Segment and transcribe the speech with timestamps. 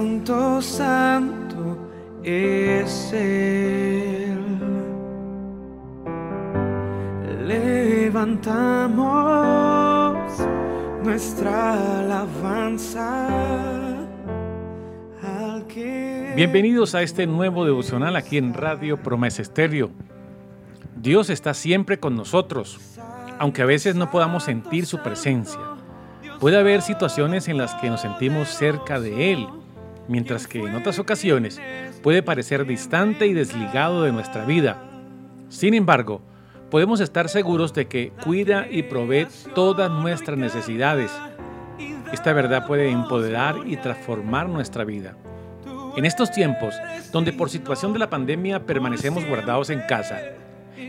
[0.00, 1.76] Santo, Santo
[2.24, 4.38] es Él.
[7.44, 8.96] Levantamos
[11.04, 13.28] nuestra alabanza.
[15.22, 19.90] Al que Bienvenidos a este nuevo devocional aquí en Radio Promesa Estéreo.
[20.96, 22.80] Dios está siempre con nosotros,
[23.38, 25.60] aunque a veces no podamos sentir su presencia.
[26.40, 29.46] Puede haber situaciones en las que nos sentimos cerca de Él,
[30.10, 31.60] mientras que en otras ocasiones
[32.02, 34.82] puede parecer distante y desligado de nuestra vida.
[35.48, 36.20] Sin embargo,
[36.68, 41.12] podemos estar seguros de que cuida y provee todas nuestras necesidades.
[42.12, 45.14] Esta verdad puede empoderar y transformar nuestra vida.
[45.96, 46.74] En estos tiempos,
[47.12, 50.18] donde por situación de la pandemia permanecemos guardados en casa,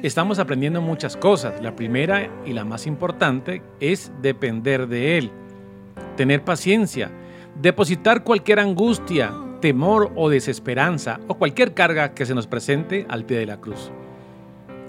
[0.01, 1.61] estamos aprendiendo muchas cosas.
[1.61, 5.31] La primera y la más importante es depender de Él,
[6.17, 7.11] tener paciencia,
[7.55, 13.37] depositar cualquier angustia, temor o desesperanza o cualquier carga que se nos presente al pie
[13.37, 13.91] de la cruz.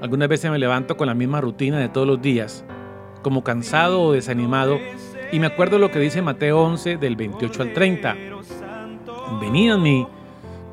[0.00, 2.64] Algunas veces me levanto con la misma rutina de todos los días,
[3.22, 4.78] como cansado o desanimado,
[5.30, 8.16] y me acuerdo lo que dice Mateo 11 del 28 al 30.
[9.40, 10.06] Venid a mí,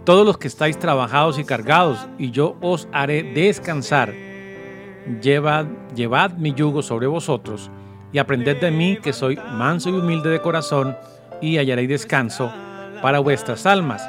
[0.03, 4.13] todos los que estáis trabajados y cargados, y yo os haré descansar.
[5.21, 7.69] Llevad, llevad mi yugo sobre vosotros,
[8.11, 10.97] y aprended de mí que soy manso y humilde de corazón,
[11.41, 12.51] y hallaréis descanso
[13.01, 14.07] para vuestras almas.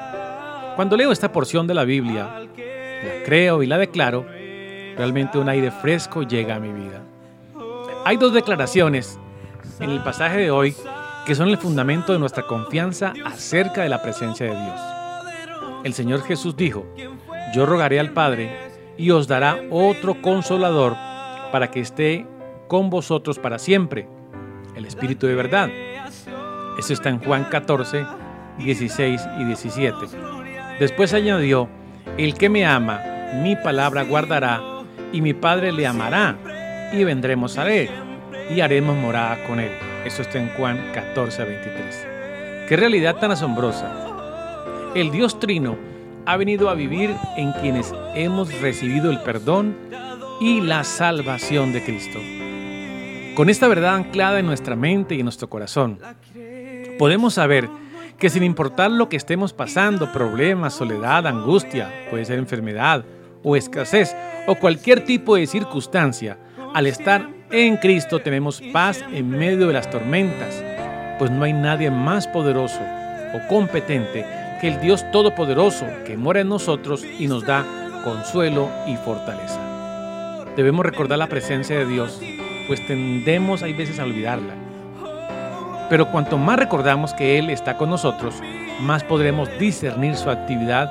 [0.76, 4.26] Cuando leo esta porción de la Biblia, la creo y la declaro,
[4.96, 7.02] realmente un aire fresco llega a mi vida.
[8.04, 9.18] Hay dos declaraciones
[9.78, 10.74] en el pasaje de hoy
[11.26, 14.80] que son el fundamento de nuestra confianza acerca de la presencia de Dios.
[15.84, 16.86] El Señor Jesús dijo,
[17.54, 20.96] yo rogaré al Padre y os dará otro consolador
[21.52, 22.26] para que esté
[22.68, 24.08] con vosotros para siempre,
[24.76, 25.70] el Espíritu de verdad.
[26.80, 28.06] Eso está en Juan 14,
[28.56, 29.96] 16 y 17.
[30.78, 31.68] Después añadió,
[32.16, 33.02] el que me ama,
[33.42, 34.62] mi palabra guardará,
[35.12, 36.38] y mi Padre le amará,
[36.90, 37.90] y vendremos a él,
[38.48, 39.72] y haremos morada con él.
[40.06, 42.06] Eso está en Juan 14, 23.
[42.66, 43.92] Qué realidad tan asombrosa.
[44.94, 45.76] El Dios Trino
[46.24, 49.76] ha venido a vivir en quienes hemos recibido el perdón
[50.40, 52.18] y la salvación de Cristo.
[53.36, 55.98] Con esta verdad anclada en nuestra mente y en nuestro corazón,
[57.00, 57.66] podemos saber
[58.18, 63.06] que sin importar lo que estemos pasando, problemas, soledad, angustia, puede ser enfermedad
[63.42, 64.14] o escasez
[64.46, 66.36] o cualquier tipo de circunstancia,
[66.74, 70.62] al estar en Cristo tenemos paz en medio de las tormentas,
[71.18, 72.80] pues no hay nadie más poderoso
[73.34, 74.26] o competente
[74.60, 77.64] que el Dios Todopoderoso que mora en nosotros y nos da
[78.04, 79.58] consuelo y fortaleza.
[80.54, 82.20] Debemos recordar la presencia de Dios,
[82.66, 84.69] pues tendemos hay veces a olvidarla.
[85.90, 88.36] Pero cuanto más recordamos que Él está con nosotros,
[88.80, 90.90] más podremos discernir su actividad